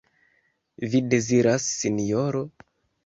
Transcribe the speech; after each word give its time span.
Vi 0.93 1.01
deziras, 1.11 1.67
Sinjoro? 1.77 2.43